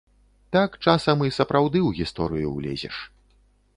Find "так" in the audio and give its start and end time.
0.55-0.77